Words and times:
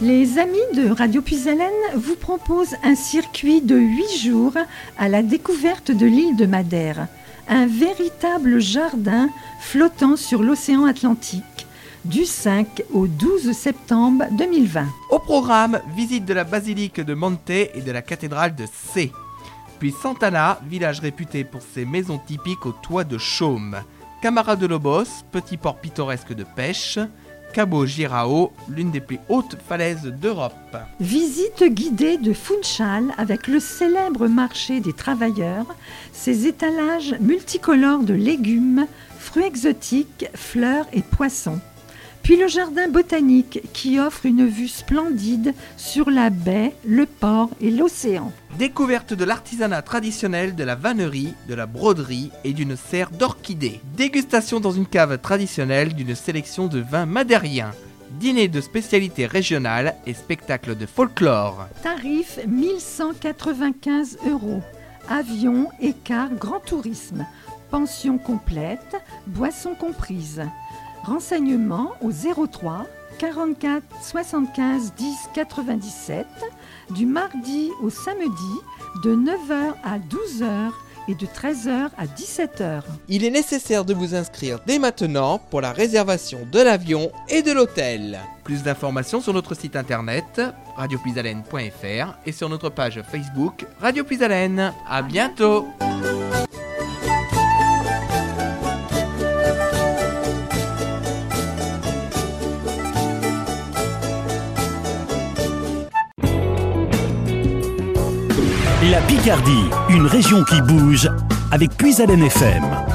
Les 0.00 0.38
amis 0.38 0.58
de 0.76 0.90
Radio 0.90 1.20
Puisalène 1.20 1.72
vous 1.96 2.14
proposent 2.14 2.76
un 2.84 2.94
circuit 2.94 3.60
de 3.60 3.76
8 3.76 4.18
jours 4.22 4.54
à 4.96 5.08
la 5.08 5.24
découverte 5.24 5.90
de 5.90 6.06
l'île 6.06 6.36
de 6.36 6.46
Madère, 6.46 7.08
un 7.48 7.66
véritable 7.66 8.60
jardin 8.60 9.28
flottant 9.60 10.14
sur 10.14 10.44
l'océan 10.44 10.84
Atlantique 10.84 11.66
du 12.04 12.24
5 12.26 12.84
au 12.92 13.08
12 13.08 13.50
septembre 13.50 14.26
2020. 14.30 14.86
Au 15.10 15.18
programme, 15.18 15.80
visite 15.96 16.24
de 16.24 16.34
la 16.34 16.44
basilique 16.44 17.00
de 17.00 17.14
Monte 17.14 17.50
et 17.50 17.82
de 17.84 17.90
la 17.90 18.02
cathédrale 18.02 18.54
de 18.54 18.66
C. 18.66 19.10
Puis 19.80 19.92
Santana, 20.00 20.60
village 20.68 21.00
réputé 21.00 21.42
pour 21.42 21.60
ses 21.60 21.84
maisons 21.84 22.20
typiques 22.24 22.66
au 22.66 22.72
toit 22.72 23.02
de 23.04 23.18
chaume. 23.18 23.76
Camara 24.22 24.54
de 24.54 24.66
Lobos, 24.66 25.24
petit 25.32 25.56
port 25.56 25.76
pittoresque 25.76 26.34
de 26.34 26.44
pêche. 26.44 27.00
Cabo 27.52 27.86
Girao, 27.86 28.52
l'une 28.68 28.90
des 28.90 29.00
plus 29.00 29.18
hautes 29.28 29.56
falaises 29.68 30.04
d'Europe. 30.04 30.76
Visite 31.00 31.64
guidée 31.64 32.18
de 32.18 32.32
Funchal 32.32 33.04
avec 33.16 33.46
le 33.46 33.60
célèbre 33.60 34.28
marché 34.28 34.80
des 34.80 34.92
travailleurs, 34.92 35.66
ses 36.12 36.46
étalages 36.46 37.16
multicolores 37.20 38.04
de 38.04 38.14
légumes, 38.14 38.86
fruits 39.18 39.44
exotiques, 39.44 40.26
fleurs 40.34 40.86
et 40.92 41.02
poissons. 41.02 41.60
Puis 42.22 42.36
le 42.36 42.46
jardin 42.46 42.88
botanique 42.88 43.60
qui 43.72 43.98
offre 43.98 44.26
une 44.26 44.46
vue 44.46 44.68
splendide 44.68 45.54
sur 45.76 46.10
la 46.10 46.30
baie, 46.30 46.74
le 46.86 47.06
port 47.06 47.50
et 47.60 47.70
l'océan. 47.70 48.32
Découverte 48.58 49.14
de 49.14 49.24
l'artisanat 49.24 49.82
traditionnel, 49.82 50.54
de 50.54 50.64
la 50.64 50.74
vannerie, 50.74 51.34
de 51.48 51.54
la 51.54 51.66
broderie 51.66 52.30
et 52.44 52.52
d'une 52.52 52.76
serre 52.76 53.10
d'orchidées. 53.10 53.80
Dégustation 53.96 54.60
dans 54.60 54.72
une 54.72 54.86
cave 54.86 55.18
traditionnelle 55.18 55.94
d'une 55.94 56.14
sélection 56.14 56.66
de 56.66 56.80
vins 56.80 57.06
madériens. 57.06 57.72
Dîner 58.10 58.48
de 58.48 58.60
spécialités 58.60 59.26
régionales 59.26 59.94
et 60.06 60.14
spectacle 60.14 60.76
de 60.76 60.86
folklore. 60.86 61.68
Tarif 61.82 62.40
1195 62.46 64.18
euros. 64.28 64.62
Avion, 65.08 65.68
écart, 65.80 66.34
grand 66.34 66.60
tourisme. 66.60 67.26
Pension 67.70 68.18
complète, 68.18 68.96
boissons 69.26 69.74
comprises. 69.74 70.42
Renseignements 71.04 71.92
au 72.02 72.10
03 72.10 72.86
44 73.18 73.82
75 74.02 74.92
10 74.96 75.16
97 75.34 76.26
du 76.90 77.06
mardi 77.06 77.70
au 77.82 77.90
samedi 77.90 78.30
de 79.04 79.14
9h 79.14 79.74
à 79.84 79.98
12h 79.98 80.70
et 81.08 81.14
de 81.14 81.26
13h 81.26 81.88
à 81.96 82.06
17h. 82.06 82.82
Il 83.08 83.24
est 83.24 83.30
nécessaire 83.30 83.84
de 83.84 83.94
vous 83.94 84.14
inscrire 84.14 84.58
dès 84.66 84.78
maintenant 84.78 85.38
pour 85.38 85.60
la 85.60 85.72
réservation 85.72 86.46
de 86.52 86.60
l'avion 86.60 87.10
et 87.28 87.42
de 87.42 87.50
l'hôtel. 87.50 88.20
Plus 88.44 88.62
d'informations 88.62 89.20
sur 89.20 89.32
notre 89.32 89.54
site 89.54 89.74
internet 89.74 90.40
radiopuisalène.fr 90.76 92.14
et 92.26 92.32
sur 92.32 92.48
notre 92.48 92.68
page 92.70 93.02
Facebook 93.10 93.66
Radio 93.80 94.04
Puisalène. 94.04 94.72
À 94.88 95.02
bientôt. 95.02 95.66
La 108.90 109.00
Picardie, 109.02 109.68
une 109.90 110.06
région 110.06 110.42
qui 110.44 110.62
bouge 110.62 111.10
avec 111.50 111.76
Puisalène 111.76 112.22
FM. 112.22 112.87